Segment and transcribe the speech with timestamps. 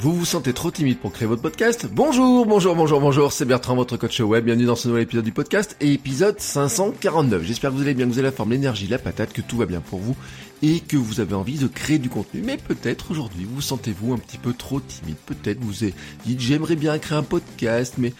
[0.00, 3.76] Vous vous sentez trop timide pour créer votre podcast Bonjour, bonjour, bonjour, bonjour, c'est Bertrand,
[3.76, 4.46] votre coach web.
[4.46, 7.42] Bienvenue dans ce nouvel épisode du podcast et épisode 549.
[7.42, 9.58] J'espère que vous allez bien, que vous avez la forme, l'énergie, la patate, que tout
[9.58, 10.16] va bien pour vous
[10.62, 12.40] et que vous avez envie de créer du contenu.
[12.42, 15.16] Mais peut-être aujourd'hui, vous sentez-vous un petit peu trop timide.
[15.26, 15.92] Peut-être vous avez
[16.24, 18.14] dit j'aimerais bien créer un podcast, mais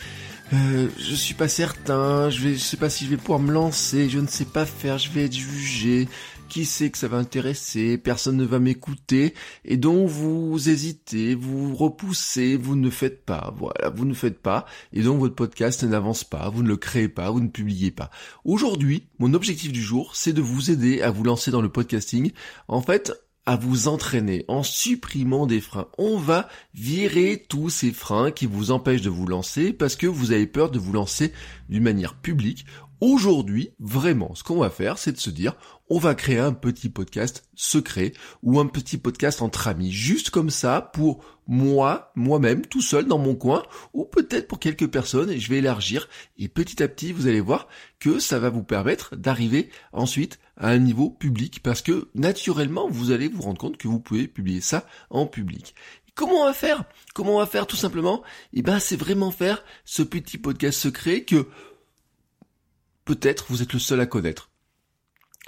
[0.52, 3.52] euh, je suis pas certain, je vais, je sais pas si je vais pouvoir me
[3.52, 6.08] lancer, je ne sais pas faire, je vais être jugé,
[6.50, 9.32] qui sait que ça va intéresser, personne ne va m'écouter,
[9.64, 14.66] et donc vous hésitez, vous repoussez, vous ne faites pas, voilà, vous ne faites pas,
[14.92, 18.10] et donc votre podcast n'avance pas, vous ne le créez pas, vous ne publiez pas.
[18.44, 22.32] Aujourd'hui, mon objectif du jour, c'est de vous aider à vous lancer dans le podcasting.
[22.68, 23.12] En fait,
[23.46, 25.88] à vous entraîner en supprimant des freins.
[25.98, 30.32] On va virer tous ces freins qui vous empêchent de vous lancer parce que vous
[30.32, 31.32] avez peur de vous lancer
[31.68, 32.66] d'une manière publique.
[33.00, 35.54] Aujourd'hui, vraiment, ce qu'on va faire, c'est de se dire,
[35.88, 38.12] on va créer un petit podcast secret
[38.42, 43.16] ou un petit podcast entre amis, juste comme ça pour moi, moi-même, tout seul dans
[43.16, 43.62] mon coin,
[43.94, 47.40] ou peut-être pour quelques personnes, et je vais élargir, et petit à petit, vous allez
[47.40, 47.68] voir
[48.00, 53.12] que ça va vous permettre d'arriver ensuite à un niveau public, parce que naturellement, vous
[53.12, 55.74] allez vous rendre compte que vous pouvez publier ça en public.
[56.14, 56.84] Comment on va faire?
[57.14, 58.22] Comment on va faire tout simplement?
[58.52, 61.46] Eh ben, c'est vraiment faire ce petit podcast secret que
[63.10, 64.50] peut-être vous êtes le seul à connaître.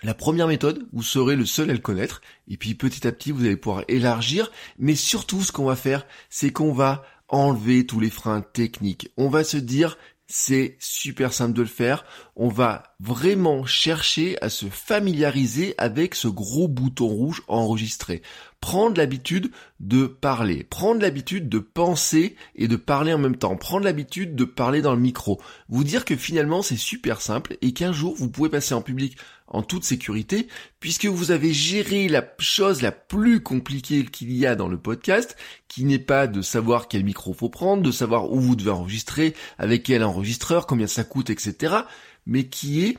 [0.03, 3.31] La première méthode, vous serez le seul à le connaître, et puis petit à petit
[3.31, 8.01] vous allez pouvoir élargir, mais surtout ce qu'on va faire, c'est qu'on va enlever tous
[8.01, 9.13] les freins techniques.
[9.17, 9.97] On va se dire,
[10.35, 12.07] c'est super simple de le faire,
[12.37, 18.23] on va vraiment chercher à se familiariser avec ce gros bouton rouge enregistré.
[18.59, 19.51] Prendre l'habitude
[19.81, 24.45] de parler, prendre l'habitude de penser et de parler en même temps, prendre l'habitude de
[24.47, 25.39] parler dans le micro.
[25.69, 29.19] Vous dire que finalement c'est super simple et qu'un jour vous pouvez passer en public
[29.53, 30.49] en toute sécurité
[30.81, 35.37] puisque vous avez géré la chose la plus compliquée qu'il y a dans le podcast
[35.69, 39.35] qui n'est pas de savoir quel micro faut prendre, de savoir où vous devez enregistrer,
[39.59, 41.83] avec quel enregistreur, combien ça coûte, etc
[42.27, 42.99] mais qui est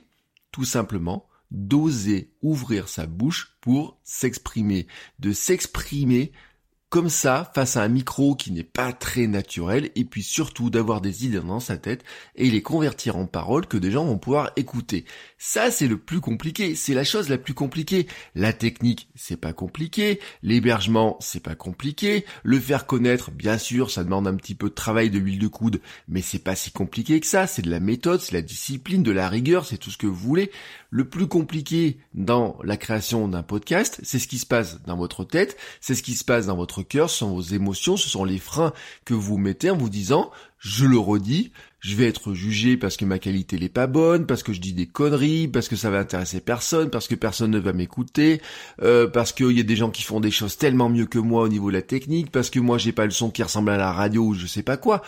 [0.51, 4.87] tout simplement d'oser ouvrir sa bouche pour s'exprimer,
[5.19, 6.31] de s'exprimer
[6.93, 11.01] comme ça face à un micro qui n'est pas très naturel et puis surtout d'avoir
[11.01, 12.03] des idées dans sa tête
[12.35, 15.05] et les convertir en paroles que des gens vont pouvoir écouter.
[15.39, 18.05] Ça c'est le plus compliqué, c'est la chose la plus compliquée.
[18.35, 24.03] La technique c'est pas compliqué, l'hébergement c'est pas compliqué, le faire connaître bien sûr ça
[24.03, 27.19] demande un petit peu de travail de l'huile de coude mais c'est pas si compliqué
[27.19, 29.97] que ça, c'est de la méthode, c'est la discipline, de la rigueur, c'est tout ce
[29.97, 30.51] que vous voulez.
[30.91, 35.23] Le plus compliqué dans la création d'un podcast, c'est ce qui se passe dans votre
[35.23, 38.25] tête, c'est ce qui se passe dans votre cœur, ce sont vos émotions, ce sont
[38.25, 38.73] les freins
[39.05, 43.05] que vous mettez en vous disant, je le redis, je vais être jugé parce que
[43.05, 45.99] ma qualité n'est pas bonne, parce que je dis des conneries, parce que ça va
[45.99, 48.41] intéresser personne, parce que personne ne va m'écouter,
[48.81, 51.43] euh, parce qu'il y a des gens qui font des choses tellement mieux que moi
[51.43, 53.77] au niveau de la technique, parce que moi j'ai pas le son qui ressemble à
[53.77, 55.01] la radio ou je sais pas quoi.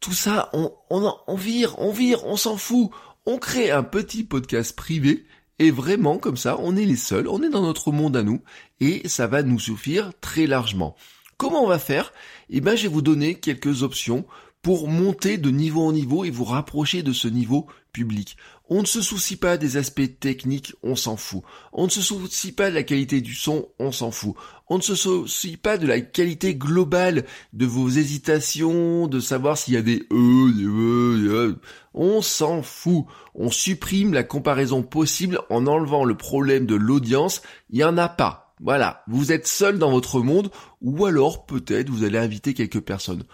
[0.00, 2.90] Tout ça, on, on, on vire, on vire, on s'en fout
[3.26, 5.26] on crée un petit podcast privé
[5.58, 8.42] et vraiment comme ça, on est les seuls, on est dans notre monde à nous
[8.80, 10.96] et ça va nous suffire très largement.
[11.36, 12.12] Comment on va faire?
[12.48, 14.24] Eh ben, je vais vous donner quelques options
[14.66, 18.36] pour monter de niveau en niveau et vous rapprocher de ce niveau public.
[18.68, 21.42] On ne se soucie pas des aspects techniques, on s'en fout.
[21.72, 24.34] On ne se soucie pas de la qualité du son, on s'en fout.
[24.68, 29.74] On ne se soucie pas de la qualité globale de vos hésitations, de savoir s'il
[29.74, 31.60] y a des e, des e.
[31.94, 33.04] On s'en fout.
[33.36, 37.40] On supprime la comparaison possible en enlevant le problème de l'audience.
[37.70, 38.46] Il n'y en a pas.
[38.58, 43.24] Voilà, vous êtes seul dans votre monde, ou alors peut-être vous allez inviter quelques personnes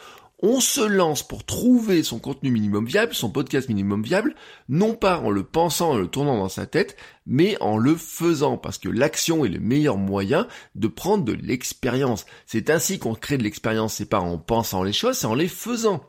[0.42, 4.34] on se lance pour trouver son contenu minimum viable, son podcast minimum viable,
[4.68, 6.96] non pas en le pensant, en le tournant dans sa tête,
[7.26, 12.26] mais en le faisant, parce que l'action est le meilleur moyen de prendre de l'expérience.
[12.46, 15.48] C'est ainsi qu'on crée de l'expérience, c'est pas en pensant les choses, c'est en les
[15.48, 16.02] faisant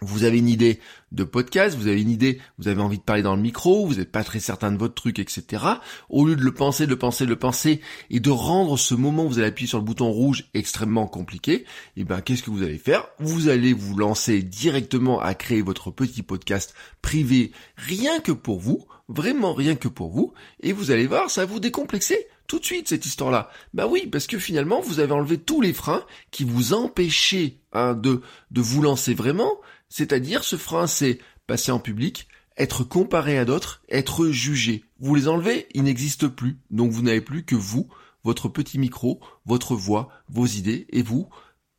[0.00, 0.80] vous avez une idée
[1.12, 3.94] de podcast, vous avez une idée, vous avez envie de parler dans le micro, vous
[3.94, 5.64] n'êtes pas très certain de votre truc, etc.
[6.08, 7.80] Au lieu de le penser, de le penser, de le penser,
[8.10, 11.52] et de rendre ce moment où vous allez appuyer sur le bouton rouge extrêmement compliqué,
[11.52, 11.64] et
[11.98, 13.06] eh ben qu'est-ce que vous allez faire?
[13.18, 18.86] Vous allez vous lancer directement à créer votre petit podcast privé, rien que pour vous,
[19.08, 22.64] vraiment rien que pour vous, et vous allez voir, ça va vous décomplexer tout de
[22.64, 23.50] suite cette histoire-là.
[23.72, 27.94] Bah oui, parce que finalement, vous avez enlevé tous les freins qui vous empêchaient hein,
[27.94, 28.20] de,
[28.50, 29.60] de vous lancer vraiment,
[29.96, 32.26] c'est-à-dire ce frein, c'est passer en public,
[32.56, 34.82] être comparé à d'autres, être jugé.
[34.98, 37.86] Vous les enlevez, ils n'existent plus, donc vous n'avez plus que vous,
[38.24, 41.28] votre petit micro, votre voix, vos idées, et vous,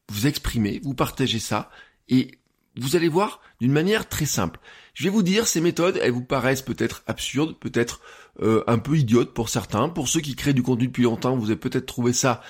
[0.07, 1.69] vous exprimez, vous partagez ça,
[2.07, 2.39] et
[2.77, 4.61] vous allez voir d'une manière très simple.
[4.94, 8.00] Je vais vous dire, ces méthodes, elles vous paraissent peut-être absurdes, peut-être
[8.41, 9.89] euh, un peu idiotes pour certains.
[9.89, 12.41] Pour ceux qui créent du contenu depuis longtemps, vous avez peut-être trouvé ça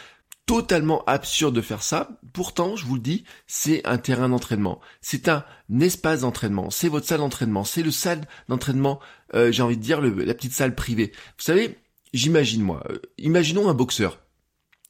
[0.46, 2.10] totalement absurde de faire ça.
[2.34, 4.80] Pourtant, je vous le dis, c'est un terrain d'entraînement.
[5.02, 5.44] C'est un
[5.80, 6.70] espace d'entraînement.
[6.70, 7.64] C'est votre salle d'entraînement.
[7.64, 9.00] C'est le salle d'entraînement,
[9.34, 11.12] euh, j'ai envie de dire, la petite salle privée.
[11.38, 11.80] Vous savez,
[12.14, 14.20] j'imagine moi, euh, imaginons un boxeur.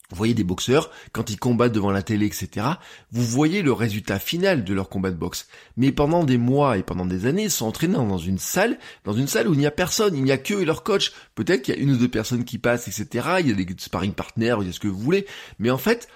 [0.09, 2.67] Vous voyez des boxeurs, quand ils combattent devant la télé, etc.,
[3.11, 5.47] vous voyez le résultat final de leur combat de boxe.
[5.77, 9.13] Mais pendant des mois et pendant des années, ils sont entraînés dans une salle, dans
[9.13, 11.11] une salle où il n'y a personne, il n'y a que leur coach.
[11.33, 13.65] Peut-être qu'il y a une ou deux personnes qui passent, etc., il y a des
[13.79, 15.25] sparring partners, il y a ce que vous voulez.
[15.57, 16.07] Mais en fait,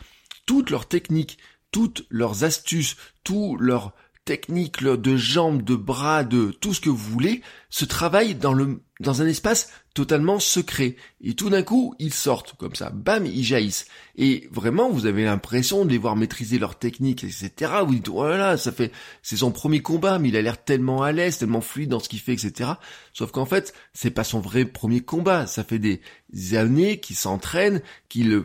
[0.45, 1.39] toutes leurs techniques,
[1.71, 3.93] toutes leurs astuces, tout leur
[4.25, 7.41] technique de jambes, de bras, de tout ce que vous voulez,
[7.71, 10.95] se travaille dans le dans un espace totalement secret.
[11.21, 13.85] Et tout d'un coup, ils sortent comme ça, bam, ils jaillissent.
[14.15, 17.51] Et vraiment, vous avez l'impression de les voir maîtriser leur technique, etc.
[17.85, 18.93] Vous dites, oh là ça fait,
[19.23, 22.07] c'est son premier combat, mais il a l'air tellement à l'aise, tellement fluide dans ce
[22.07, 22.71] qu'il fait, etc.
[23.11, 25.47] Sauf qu'en fait, c'est pas son vrai premier combat.
[25.47, 25.99] Ça fait des
[26.53, 28.43] années qu'il s'entraîne, qu'il,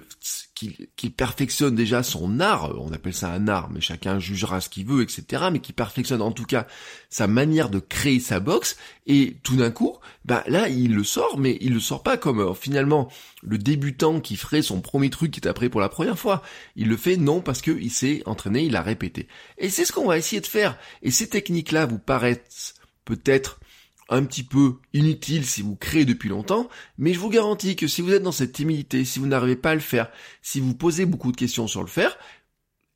[0.55, 2.73] qu'il, perfectionne déjà son art.
[2.81, 5.45] On appelle ça un art, mais chacun jugera ce qu'il veut, etc.
[5.53, 6.67] Mais qui perfectionne en tout cas
[7.11, 8.77] sa manière de créer sa boxe.
[9.07, 12.41] Et tout d'un coup, bah là, il le sort, mais il le sort pas comme
[12.41, 13.11] euh, finalement
[13.43, 16.43] le débutant qui ferait son premier truc qui est appris pour la première fois.
[16.75, 19.29] Il le fait non parce qu'il s'est entraîné, il a répété.
[19.59, 20.79] Et c'est ce qu'on va essayer de faire.
[21.03, 22.75] Et ces techniques-là vous paraissent
[23.05, 23.61] peut-être
[24.09, 28.01] un petit peu inutiles si vous créez depuis longtemps, mais je vous garantis que si
[28.01, 30.11] vous êtes dans cette timidité, si vous n'arrivez pas à le faire,
[30.41, 32.17] si vous posez beaucoup de questions sur le faire,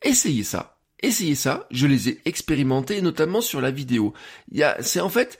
[0.02, 0.78] essayez ça.
[1.00, 4.14] Essayez ça, je les ai expérimentés notamment sur la vidéo.
[4.50, 5.38] Il c'est en fait,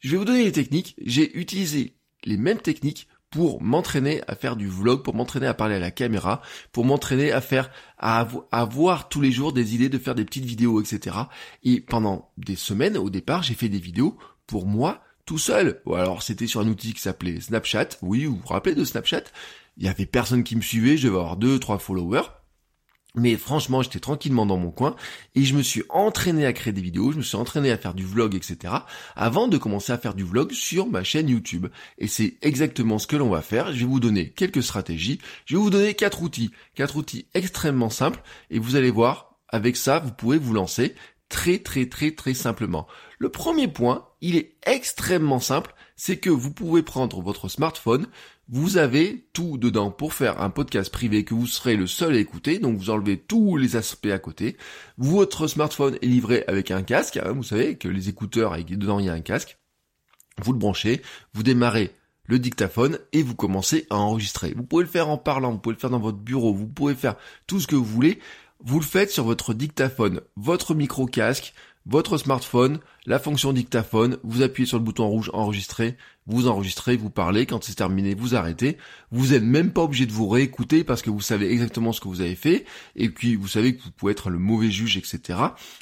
[0.00, 0.96] je vais vous donner les techniques.
[1.04, 1.95] J'ai utilisé
[2.26, 5.90] les mêmes techniques pour m'entraîner à faire du vlog, pour m'entraîner à parler à la
[5.90, 6.42] caméra,
[6.72, 10.44] pour m'entraîner à faire, à avoir tous les jours des idées de faire des petites
[10.44, 11.16] vidéos, etc.
[11.64, 15.82] Et pendant des semaines, au départ, j'ai fait des vidéos pour moi, tout seul.
[15.86, 17.88] Ou alors c'était sur un outil qui s'appelait Snapchat.
[18.02, 19.24] Oui, vous vous rappelez de Snapchat?
[19.76, 22.28] Il y avait personne qui me suivait, je devais avoir deux, trois followers.
[23.16, 24.94] Mais franchement, j'étais tranquillement dans mon coin
[25.34, 27.94] et je me suis entraîné à créer des vidéos, je me suis entraîné à faire
[27.94, 28.74] du vlog, etc.
[29.16, 31.66] avant de commencer à faire du vlog sur ma chaîne YouTube.
[31.98, 33.72] Et c'est exactement ce que l'on va faire.
[33.72, 35.18] Je vais vous donner quelques stratégies.
[35.46, 36.50] Je vais vous donner quatre outils.
[36.74, 40.94] Quatre outils extrêmement simples et vous allez voir, avec ça, vous pouvez vous lancer
[41.28, 42.86] très très très très simplement.
[43.18, 48.06] Le premier point, il est extrêmement simple, c'est que vous pouvez prendre votre smartphone,
[48.48, 52.18] vous avez tout dedans pour faire un podcast privé que vous serez le seul à
[52.18, 54.56] écouter, donc vous enlevez tous les aspects à côté.
[54.98, 59.06] Votre smartphone est livré avec un casque, hein, vous savez que les écouteurs, dedans il
[59.06, 59.58] y a un casque.
[60.42, 61.02] Vous le branchez,
[61.34, 61.92] vous démarrez
[62.24, 64.52] le dictaphone et vous commencez à enregistrer.
[64.56, 66.94] Vous pouvez le faire en parlant, vous pouvez le faire dans votre bureau, vous pouvez
[66.94, 67.16] faire
[67.46, 68.20] tout ce que vous voulez.
[68.60, 71.52] Vous le faites sur votre dictaphone, votre micro casque,
[71.86, 75.96] votre smartphone, la fonction dictaphone, vous appuyez sur le bouton rouge enregistrer,
[76.26, 78.76] vous enregistrez, vous parlez, quand c'est terminé, vous arrêtez.
[79.12, 82.08] Vous n'êtes même pas obligé de vous réécouter parce que vous savez exactement ce que
[82.08, 82.64] vous avez fait,
[82.96, 85.38] et puis vous savez que vous pouvez être le mauvais juge, etc.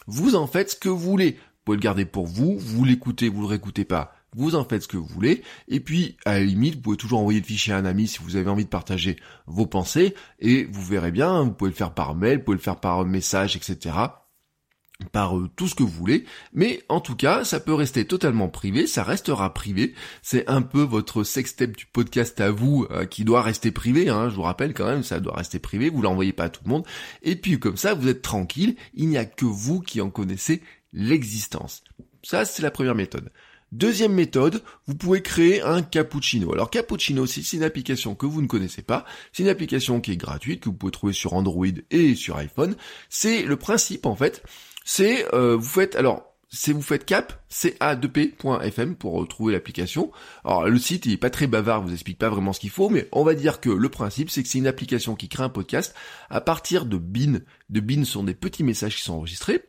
[0.06, 1.32] Vous en faites ce que vous voulez.
[1.32, 4.82] Vous pouvez le garder pour vous, vous l'écoutez, vous le réécoutez pas, vous en faites
[4.82, 7.72] ce que vous voulez, et puis à la limite, vous pouvez toujours envoyer le fichier
[7.72, 11.44] à un ami si vous avez envie de partager vos pensées, et vous verrez bien,
[11.44, 13.92] vous pouvez le faire par mail, vous pouvez le faire par message, etc
[15.12, 18.48] par euh, tout ce que vous voulez, mais en tout cas, ça peut rester totalement
[18.48, 23.24] privé, ça restera privé, c'est un peu votre sextape du podcast à vous euh, qui
[23.24, 26.32] doit rester privé, hein, je vous rappelle quand même, ça doit rester privé, vous l'envoyez
[26.32, 26.86] pas à tout le monde,
[27.22, 30.62] et puis comme ça, vous êtes tranquille, il n'y a que vous qui en connaissez
[30.92, 31.82] l'existence.
[32.22, 33.30] Ça, c'est la première méthode.
[33.72, 36.52] Deuxième méthode, vous pouvez créer un cappuccino.
[36.52, 40.16] Alors cappuccino, c'est une application que vous ne connaissez pas, c'est une application qui est
[40.16, 42.76] gratuite, que vous pouvez trouver sur Android et sur iPhone.
[43.08, 44.44] C'est le principe en fait,
[44.84, 50.12] c'est euh, vous faites alors c'est vous faites cap ca2p.fm pour retrouver l'application.
[50.44, 52.88] Alors le site il est pas très bavard, vous explique pas vraiment ce qu'il faut,
[52.88, 55.48] mais on va dire que le principe c'est que c'est une application qui crée un
[55.48, 55.94] podcast
[56.30, 57.40] à partir de bin.
[57.70, 59.64] De bin sont des petits messages qui sont enregistrés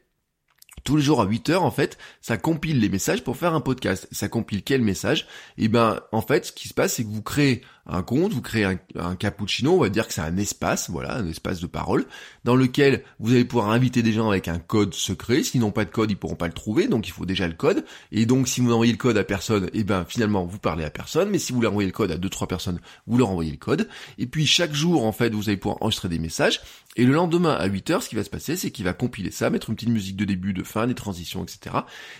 [0.86, 3.62] tous les jours à 8 heures, en fait, ça compile les messages pour faire un
[3.62, 4.08] podcast.
[4.12, 5.22] Ça compile quel message?
[5.58, 8.34] Et eh ben, en fait, ce qui se passe, c'est que vous créez un compte,
[8.34, 8.66] vous créez
[8.96, 12.06] un, cappuccino, on va dire que c'est un espace, voilà, un espace de parole,
[12.44, 15.44] dans lequel vous allez pouvoir inviter des gens avec un code secret.
[15.44, 17.54] S'ils n'ont pas de code, ils pourront pas le trouver, donc il faut déjà le
[17.54, 17.86] code.
[18.12, 20.84] Et donc si vous envoyez le code à personne, et eh ben finalement vous parlez
[20.84, 21.30] à personne.
[21.30, 23.58] Mais si vous leur envoyez le code à deux trois personnes, vous leur envoyez le
[23.58, 23.88] code.
[24.18, 26.62] Et puis chaque jour en fait, vous allez pouvoir enregistrer des messages.
[26.96, 29.30] Et le lendemain à 8 heures, ce qui va se passer, c'est qu'il va compiler
[29.30, 31.76] ça, mettre une petite musique de début, de fin, des transitions, etc.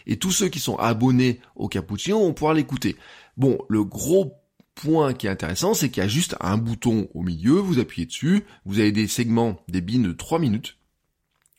[0.06, 2.98] Et tous ceux qui sont abonnés au cappuccino vont pouvoir l'écouter.
[3.38, 4.34] Bon, le gros
[4.76, 8.06] point qui est intéressant, c'est qu'il y a juste un bouton au milieu, vous appuyez
[8.06, 10.78] dessus, vous avez des segments, des bins de 3 minutes,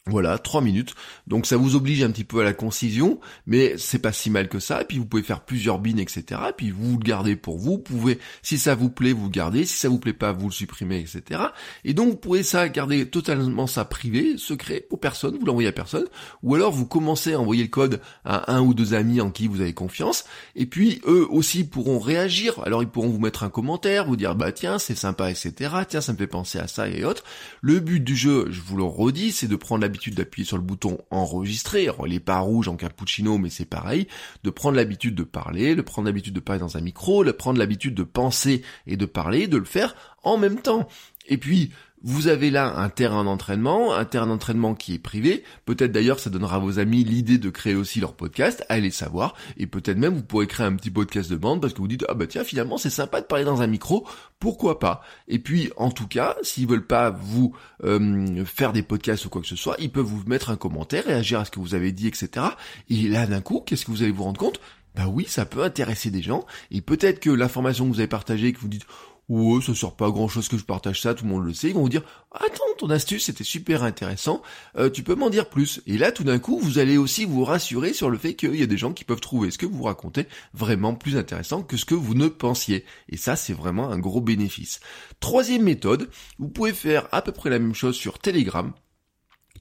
[0.08, 0.94] voilà, trois minutes.
[1.26, 4.48] Donc ça vous oblige un petit peu à la concision, mais c'est pas si mal
[4.48, 4.84] que ça.
[4.84, 6.24] Puis vous pouvez faire plusieurs bins, etc.
[6.50, 7.72] Et puis vous le gardez pour vous.
[7.72, 9.66] Vous pouvez, si ça vous plaît, vous le gardez.
[9.66, 11.40] Si ça vous plaît pas, vous le supprimez, etc.
[11.84, 15.36] Et donc vous pouvez ça garder totalement ça privé, secret pour personne.
[15.40, 16.06] Vous l'envoyez à personne.
[16.44, 19.48] Ou alors vous commencez à envoyer le code à un ou deux amis en qui
[19.48, 20.24] vous avez confiance.
[20.54, 22.60] Et puis eux aussi pourront réagir.
[22.64, 25.74] Alors ils pourront vous mettre un commentaire, vous dire bah tiens c'est sympa, etc.
[25.88, 27.24] Tiens ça me fait penser à ça et autres.
[27.60, 30.62] Le but du jeu, je vous le redis, c'est de prendre la d'appuyer sur le
[30.62, 31.84] bouton enregistrer.
[31.88, 34.06] Alors, il est pas rouge en cappuccino, mais c'est pareil.
[34.44, 37.58] De prendre l'habitude de parler, de prendre l'habitude de parler dans un micro, de prendre
[37.58, 40.88] l'habitude de penser et de parler, de le faire en même temps.
[41.28, 41.72] Et puis,
[42.06, 45.42] vous avez là un terrain d'entraînement, un terrain d'entraînement qui est privé.
[45.64, 49.34] Peut-être d'ailleurs ça donnera à vos amis l'idée de créer aussi leur podcast, allez savoir.
[49.56, 52.04] Et peut-être même vous pourrez créer un petit podcast de bande parce que vous dites
[52.08, 54.06] ah bah tiens finalement c'est sympa de parler dans un micro,
[54.38, 55.02] pourquoi pas?
[55.26, 59.42] Et puis en tout cas s'ils veulent pas vous euh, faire des podcasts ou quoi
[59.42, 61.90] que ce soit, ils peuvent vous mettre un commentaire, réagir à ce que vous avez
[61.90, 62.46] dit, etc.
[62.88, 64.60] Et là d'un coup qu'est-ce que vous allez vous rendre compte?
[64.94, 68.54] Bah oui, ça peut intéresser des gens, et peut-être que l'information que vous avez partagée,
[68.54, 68.86] que vous dites
[69.28, 71.68] ouais, ça sert pas grand chose que je partage ça, tout le monde le sait,
[71.68, 74.42] ils vont vous dire, attends, ton astuce c'était super intéressant,
[74.76, 75.80] euh, tu peux m'en dire plus.
[75.86, 78.62] Et là, tout d'un coup, vous allez aussi vous rassurer sur le fait qu'il y
[78.62, 81.84] a des gens qui peuvent trouver ce que vous racontez vraiment plus intéressant que ce
[81.84, 82.84] que vous ne pensiez.
[83.08, 84.80] Et ça, c'est vraiment un gros bénéfice.
[85.20, 88.72] Troisième méthode, vous pouvez faire à peu près la même chose sur Telegram.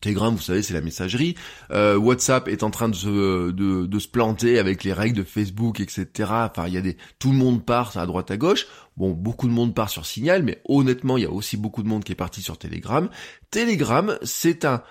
[0.05, 1.33] Telegram, vous savez, c'est la messagerie.
[1.71, 5.79] Euh, WhatsApp est en train de se, de, se planter avec les règles de Facebook,
[5.79, 6.05] etc.
[6.19, 8.67] Enfin, il y a des, tout le monde part à droite à gauche.
[8.97, 11.87] Bon, beaucoup de monde part sur Signal, mais honnêtement, il y a aussi beaucoup de
[11.87, 13.09] monde qui est parti sur Telegram.
[13.49, 14.83] Telegram, c'est un,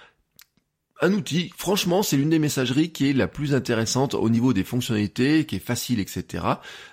[1.00, 4.64] un outil, franchement, c'est l'une des messageries qui est la plus intéressante au niveau des
[4.64, 6.44] fonctionnalités, qui est facile, etc.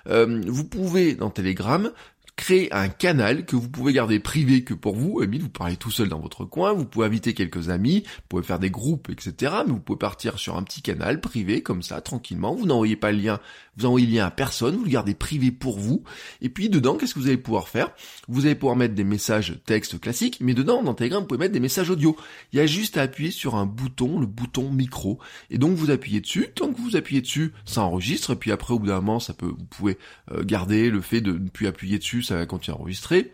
[0.08, 1.92] Euh, vous pouvez dans Telegram
[2.36, 5.22] créer un canal que vous pouvez garder privé que pour vous.
[5.22, 8.44] Emile, vous parlez tout seul dans votre coin, vous pouvez inviter quelques amis, vous pouvez
[8.44, 9.54] faire des groupes, etc.
[9.66, 12.56] Mais vous pouvez partir sur un petit canal privé comme ça, tranquillement.
[12.56, 13.40] Vous n'envoyez pas le lien,
[13.78, 16.04] vous envoyez le lien à personne, vous le gardez privé pour vous.
[16.42, 17.92] Et puis dedans, qu'est-ce que vous allez pouvoir faire?
[18.28, 21.54] Vous allez pouvoir mettre des messages texte classiques, mais dedans, dans Telegram, vous pouvez mettre
[21.54, 22.18] des messages audio.
[22.54, 25.20] Il y a juste à appuyer sur un bouton, le bouton micro.
[25.50, 26.48] Et donc vous appuyez dessus.
[26.56, 28.32] Tant que vous appuyez dessus, ça enregistre.
[28.32, 29.98] Et puis après, au bout d'un moment, ça peut, vous pouvez
[30.32, 33.34] euh, garder le fait de ne plus appuyer dessus ça va continuer à enregistrer.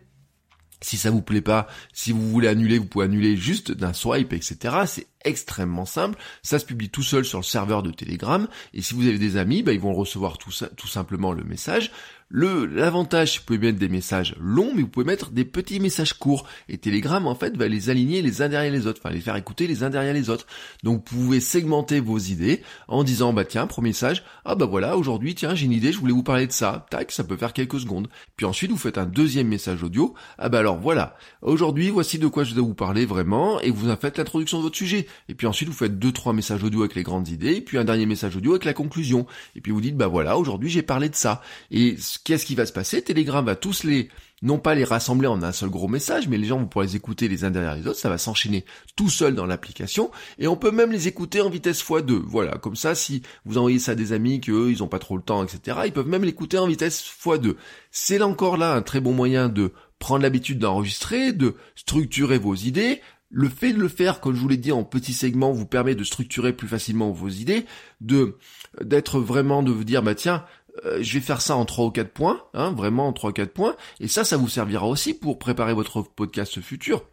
[0.81, 4.33] Si ça vous plaît pas, si vous voulez annuler, vous pouvez annuler juste d'un swipe,
[4.33, 4.75] etc.
[4.85, 6.17] C'est extrêmement simple.
[6.41, 8.47] Ça se publie tout seul sur le serveur de Telegram.
[8.73, 11.43] Et si vous avez des amis, bah, ils vont recevoir tout, ça, tout simplement le
[11.43, 11.91] message.
[12.29, 16.11] Le l'avantage, vous pouvez mettre des messages longs, mais vous pouvez mettre des petits messages
[16.11, 16.45] courts.
[16.67, 19.37] Et Telegram, en fait, va les aligner les uns derrière les autres, enfin les faire
[19.37, 20.45] écouter les uns derrière les autres.
[20.83, 24.97] Donc vous pouvez segmenter vos idées en disant, bah tiens, premier message, ah bah voilà,
[24.97, 26.85] aujourd'hui, tiens, j'ai une idée, je voulais vous parler de ça.
[26.89, 28.09] Tac, ça peut faire quelques secondes.
[28.35, 30.13] Puis ensuite, vous faites un deuxième message audio.
[30.37, 33.89] Ah bah alors voilà, aujourd'hui, voici de quoi je dois vous parler vraiment, et vous
[33.89, 35.07] en faites l'introduction de votre sujet.
[35.29, 37.85] Et puis ensuite, vous faites deux, trois messages audio avec les grandes idées, puis un
[37.85, 39.25] dernier message audio avec la conclusion.
[39.55, 41.41] Et puis vous dites, bah voilà, aujourd'hui, j'ai parlé de ça.
[41.71, 43.01] Et qu'est-ce qui va se passer?
[43.01, 44.09] Telegram va tous les
[44.43, 46.95] non pas les rassembler en un seul gros message, mais les gens vont pouvoir les
[46.95, 50.55] écouter les uns derrière les autres, ça va s'enchaîner tout seul dans l'application, et on
[50.55, 52.21] peut même les écouter en vitesse x2.
[52.23, 55.17] Voilà, comme ça, si vous envoyez ça à des amis, qu'eux, ils ont pas trop
[55.17, 57.55] le temps, etc., ils peuvent même l'écouter en vitesse x2.
[57.91, 62.53] C'est là encore là un très bon moyen de prendre l'habitude d'enregistrer, de structurer vos
[62.53, 65.65] idées, le fait de le faire, comme je vous l'ai dit, en petits segments, vous
[65.65, 67.65] permet de structurer plus facilement vos idées,
[68.01, 68.37] de
[68.81, 70.45] d'être vraiment de vous dire bah tiens,
[70.85, 73.33] euh, je vais faire ça en trois ou quatre points, hein, vraiment en trois ou
[73.33, 77.03] quatre points, et ça, ça vous servira aussi pour préparer votre podcast futur.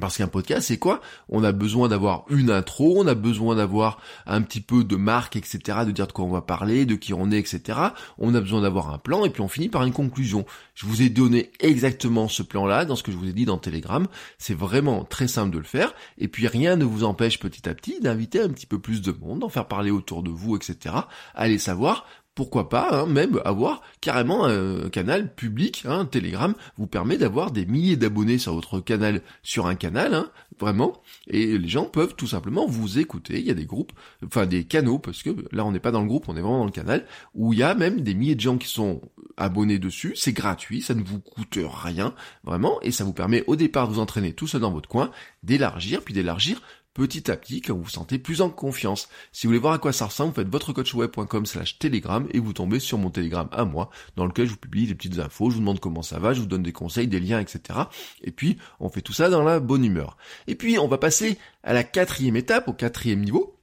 [0.00, 1.00] Parce qu'un podcast, c'est quoi?
[1.28, 5.36] On a besoin d'avoir une intro, on a besoin d'avoir un petit peu de marque,
[5.36, 7.78] etc., de dire de quoi on va parler, de qui on est, etc.
[8.18, 10.44] On a besoin d'avoir un plan, et puis on finit par une conclusion.
[10.74, 13.58] Je vous ai donné exactement ce plan-là dans ce que je vous ai dit dans
[13.58, 14.06] Telegram.
[14.38, 17.74] C'est vraiment très simple de le faire, et puis rien ne vous empêche petit à
[17.74, 20.94] petit d'inviter un petit peu plus de monde, d'en faire parler autour de vous, etc.
[21.34, 26.86] Allez savoir, pourquoi pas hein, même avoir carrément un canal public, un hein, Telegram vous
[26.86, 31.68] permet d'avoir des milliers d'abonnés sur votre canal, sur un canal, hein, vraiment, et les
[31.68, 33.38] gens peuvent tout simplement vous écouter.
[33.38, 33.92] Il y a des groupes,
[34.24, 36.58] enfin des canaux, parce que là on n'est pas dans le groupe, on est vraiment
[36.58, 39.00] dans le canal, où il y a même des milliers de gens qui sont
[39.36, 43.56] abonnés dessus, c'est gratuit, ça ne vous coûte rien, vraiment, et ça vous permet au
[43.56, 45.10] départ de vous entraîner tout seul dans votre coin,
[45.42, 46.62] d'élargir, puis d'élargir
[46.94, 49.08] petit à petit quand vous vous sentez plus en confiance.
[49.32, 52.52] Si vous voulez voir à quoi ça ressemble, vous faites votrecoachweb.com slash telegram et vous
[52.52, 55.56] tombez sur mon telegram à moi, dans lequel je vous publie des petites infos, je
[55.56, 57.80] vous demande comment ça va, je vous donne des conseils, des liens, etc.
[58.22, 60.16] Et puis, on fait tout ça dans la bonne humeur.
[60.46, 63.53] Et puis, on va passer à la quatrième étape, au quatrième niveau,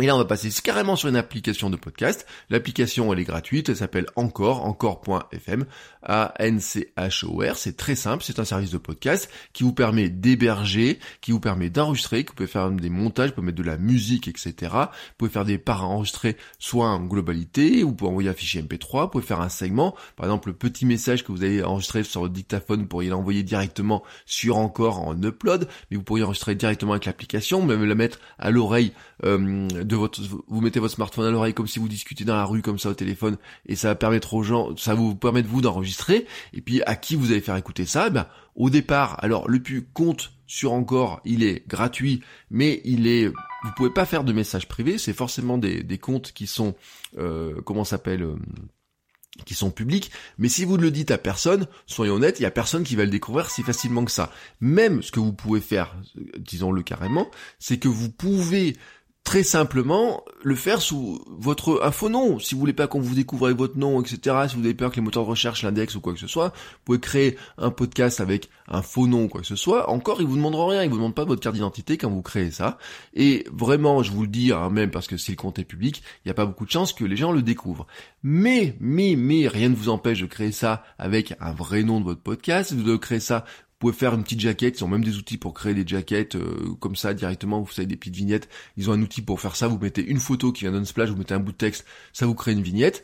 [0.00, 2.26] et là, on va passer carrément sur une application de podcast.
[2.50, 5.66] L'application, elle est gratuite, elle s'appelle Encore, encore.fm,
[6.02, 7.56] A-N-C-H-O-R.
[7.56, 11.70] C'est très simple, c'est un service de podcast qui vous permet d'héberger, qui vous permet
[11.70, 14.54] d'enregistrer, que vous pouvez faire des montages, vous pouvez mettre de la musique, etc.
[14.72, 19.02] Vous pouvez faire des parts enregistrées, soit en globalité, vous pouvez envoyer un fichier MP3,
[19.02, 19.94] vous pouvez faire un segment.
[20.16, 23.44] Par exemple, le petit message que vous avez enregistré sur votre dictaphone, vous pourriez l'envoyer
[23.44, 28.18] directement sur Encore en upload, mais vous pourriez enregistrer directement avec l'application, même la mettre
[28.38, 28.92] à l'oreille
[29.24, 32.44] euh, de votre, vous mettez votre smartphone à l'oreille comme si vous discutiez dans la
[32.44, 33.36] rue comme ça au téléphone,
[33.66, 36.26] et ça va permettre aux gens, ça va vous permettre vous d'enregistrer.
[36.52, 39.60] Et puis à qui vous allez faire écouter ça eh ben, au départ, alors le
[39.60, 44.32] plus compte sur encore, il est gratuit, mais il est, vous pouvez pas faire de
[44.32, 46.74] messages privés, c'est forcément des, des comptes qui sont,
[47.18, 48.36] euh, comment s'appelle euh,
[49.46, 52.46] qui sont publics, mais si vous ne le dites à personne, soyons honnêtes, il y
[52.46, 54.30] a personne qui va le découvrir si facilement que ça.
[54.60, 55.96] Même ce que vous pouvez faire,
[56.38, 58.76] disons-le carrément, c'est que vous pouvez
[59.24, 62.38] très simplement le faire sous votre un faux nom.
[62.38, 64.36] Si vous voulez pas qu'on vous découvre avec votre nom, etc.
[64.48, 66.48] Si vous avez peur que les moteurs de recherche l'index ou quoi que ce soit,
[66.48, 69.88] vous pouvez créer un podcast avec un faux nom ou quoi que ce soit.
[69.88, 72.50] Encore, ils vous demanderont rien, ils vous demandent pas votre carte d'identité quand vous créez
[72.50, 72.78] ça.
[73.14, 76.02] Et vraiment, je vous le dis, hein, même parce que si le compte est public,
[76.24, 77.86] il n'y a pas beaucoup de chances que les gens le découvrent.
[78.22, 82.04] Mais, mais, mais, rien ne vous empêche de créer ça avec un vrai nom de
[82.04, 83.46] votre podcast, de créer ça
[83.90, 86.74] pouvez faire une petite jaquette, ils ont même des outils pour créer des jaquettes euh,
[86.80, 89.68] comme ça directement, vous savez des petites vignettes, ils ont un outil pour faire ça,
[89.68, 92.26] vous mettez une photo qui vient d'un splash, vous mettez un bout de texte, ça
[92.26, 93.02] vous crée une vignette.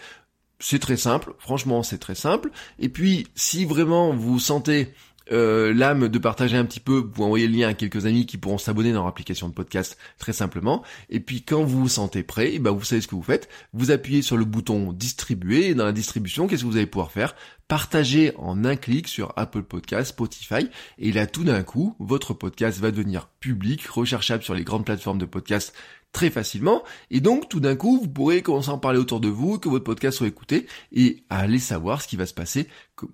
[0.62, 2.50] C'est très simple, franchement c'est très simple.
[2.78, 4.92] Et puis si vraiment vous sentez
[5.32, 8.38] euh, l'âme de partager un petit peu, vous envoyez le lien à quelques amis qui
[8.38, 10.82] pourront s'abonner dans l'application de podcast très simplement.
[11.08, 13.48] Et puis quand vous vous sentez prêt, eh ben vous savez ce que vous faites.
[13.72, 17.12] Vous appuyez sur le bouton distribuer et dans la distribution, qu'est-ce que vous allez pouvoir
[17.12, 17.34] faire?
[17.68, 20.68] Partager en un clic sur Apple Podcast, Spotify
[20.98, 25.18] et là tout d'un coup, votre podcast va devenir public, recherchable sur les grandes plateformes
[25.18, 25.72] de podcast
[26.12, 26.82] très facilement.
[27.10, 29.68] Et donc, tout d'un coup, vous pourrez commencer à en parler autour de vous, que
[29.68, 32.68] votre podcast soit écouté, et aller savoir ce qui va se passer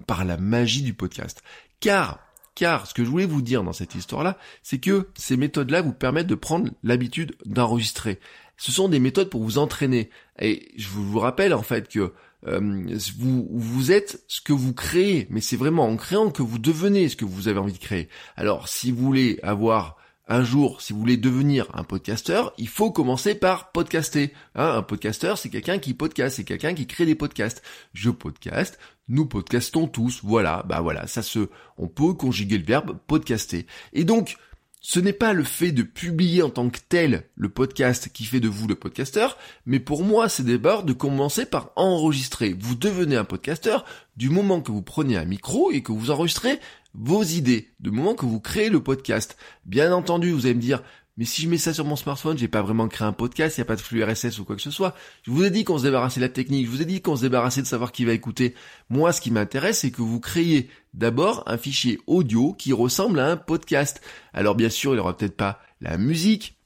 [0.06, 1.42] par la magie du podcast.
[1.80, 2.20] Car,
[2.54, 5.92] car ce que je voulais vous dire dans cette histoire-là, c'est que ces méthodes-là vous
[5.92, 8.18] permettent de prendre l'habitude d'enregistrer.
[8.56, 10.10] Ce sont des méthodes pour vous entraîner.
[10.38, 12.12] Et je vous rappelle en fait que
[12.46, 16.58] euh, vous, vous êtes ce que vous créez, mais c'est vraiment en créant que vous
[16.58, 18.08] devenez ce que vous avez envie de créer.
[18.36, 19.96] Alors si vous voulez avoir
[20.28, 24.32] un jour, si vous voulez devenir un podcasteur, il faut commencer par podcaster.
[24.56, 27.62] Hein, un podcasteur, c'est quelqu'un qui podcast, c'est quelqu'un qui crée des podcasts.
[27.92, 30.20] Je podcast, nous podcastons tous.
[30.24, 33.66] Voilà, bah voilà, ça se, on peut conjuguer le verbe podcaster.
[33.92, 34.36] Et donc,
[34.80, 38.38] ce n'est pas le fait de publier en tant que tel le podcast qui fait
[38.38, 42.54] de vous le podcasteur, mais pour moi c'est d'abord de commencer par enregistrer.
[42.56, 43.84] Vous devenez un podcasteur
[44.16, 46.60] du moment que vous prenez un micro et que vous enregistrez
[46.96, 49.36] vos idées, du moment que vous créez le podcast.
[49.64, 50.82] Bien entendu, vous allez me dire,
[51.18, 53.60] mais si je mets ça sur mon smartphone, j'ai pas vraiment créé un podcast, il
[53.60, 54.94] n'y a pas de flux RSS ou quoi que ce soit.
[55.22, 57.16] Je vous ai dit qu'on se débarrassait de la technique, je vous ai dit qu'on
[57.16, 58.54] se débarrassait de savoir qui va écouter.
[58.90, 63.30] Moi, ce qui m'intéresse, c'est que vous créiez d'abord un fichier audio qui ressemble à
[63.30, 64.00] un podcast.
[64.32, 66.58] Alors bien sûr, il aura peut-être pas la musique,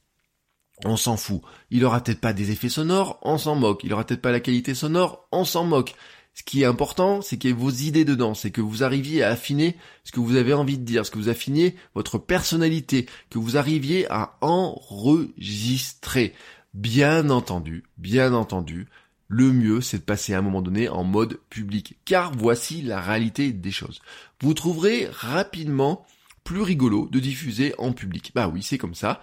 [0.85, 1.41] on s'en fout.
[1.69, 3.83] Il aura peut-être pas des effets sonores, on s'en moque.
[3.83, 5.93] Il aura peut-être pas la qualité sonore, on s'en moque.
[6.33, 9.21] Ce qui est important, c'est qu'il y ait vos idées dedans, c'est que vous arriviez
[9.21, 13.05] à affiner ce que vous avez envie de dire, ce que vous affiniez votre personnalité,
[13.29, 16.33] que vous arriviez à enregistrer.
[16.73, 18.87] Bien entendu, bien entendu,
[19.27, 21.97] le mieux c'est de passer à un moment donné en mode public.
[22.05, 24.01] Car voici la réalité des choses.
[24.41, 26.05] Vous trouverez rapidement
[26.43, 28.31] plus rigolo de diffuser en public.
[28.33, 29.21] Bah oui, c'est comme ça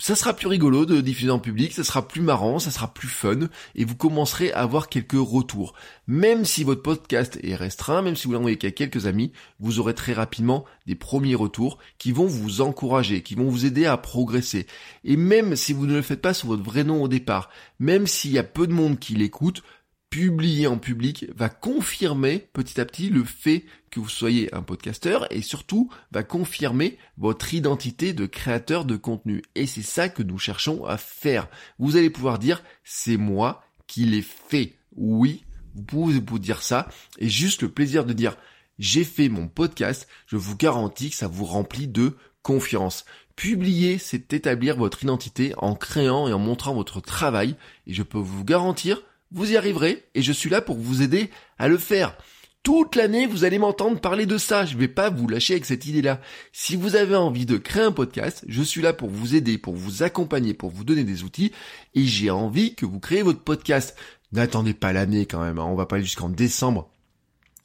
[0.00, 3.08] ça sera plus rigolo de diffuser en public, ça sera plus marrant, ça sera plus
[3.08, 5.74] fun, et vous commencerez à avoir quelques retours.
[6.06, 9.94] Même si votre podcast est restreint, même si vous l'envoyez qu'à quelques amis, vous aurez
[9.94, 14.68] très rapidement des premiers retours qui vont vous encourager, qui vont vous aider à progresser.
[15.02, 18.06] Et même si vous ne le faites pas sous votre vrai nom au départ, même
[18.06, 19.64] s'il y a peu de monde qui l'écoute,
[20.10, 25.26] publier en public va confirmer petit à petit le fait que vous soyez un podcasteur
[25.30, 29.42] et surtout va confirmer votre identité de créateur de contenu.
[29.54, 31.48] Et c'est ça que nous cherchons à faire.
[31.78, 34.76] Vous allez pouvoir dire c'est moi qui l'ai fait.
[34.96, 35.44] Oui,
[35.74, 36.88] vous pouvez vous dire ça.
[37.18, 38.36] Et juste le plaisir de dire
[38.78, 43.04] j'ai fait mon podcast, je vous garantis que ça vous remplit de confiance.
[43.34, 47.56] Publier, c'est établir votre identité en créant et en montrant votre travail.
[47.86, 50.04] Et je peux vous garantir, vous y arriverez.
[50.14, 52.16] Et je suis là pour vous aider à le faire.
[52.62, 54.66] Toute l'année, vous allez m'entendre parler de ça.
[54.66, 56.20] Je vais pas vous lâcher avec cette idée-là.
[56.52, 59.74] Si vous avez envie de créer un podcast, je suis là pour vous aider, pour
[59.74, 61.52] vous accompagner, pour vous donner des outils.
[61.94, 63.96] Et j'ai envie que vous créez votre podcast.
[64.32, 65.58] N'attendez pas l'année quand même.
[65.58, 65.66] Hein.
[65.66, 66.90] On va pas aller jusqu'en décembre.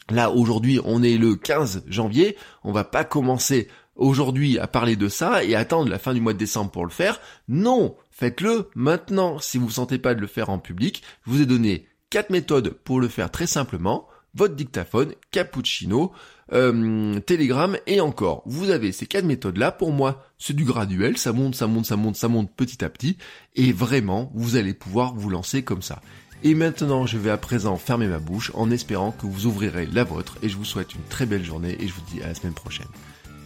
[0.09, 2.37] Là, aujourd'hui, on est le 15 janvier.
[2.63, 6.33] On va pas commencer aujourd'hui à parler de ça et attendre la fin du mois
[6.33, 7.19] de décembre pour le faire.
[7.47, 9.39] Non, faites-le maintenant.
[9.39, 12.29] Si vous ne sentez pas de le faire en public, je vous ai donné quatre
[12.29, 14.07] méthodes pour le faire très simplement.
[14.35, 16.11] Votre dictaphone, cappuccino,
[16.53, 18.41] euh, Telegram et encore.
[18.47, 19.71] Vous avez ces quatre méthodes-là.
[19.71, 21.17] Pour moi, c'est du graduel.
[21.17, 23.17] Ça monte, ça monte, ça monte, ça monte petit à petit.
[23.55, 26.01] Et vraiment, vous allez pouvoir vous lancer comme ça.
[26.43, 30.03] Et maintenant, je vais à présent fermer ma bouche en espérant que vous ouvrirez la
[30.03, 30.37] vôtre.
[30.41, 32.53] Et je vous souhaite une très belle journée et je vous dis à la semaine
[32.53, 32.87] prochaine.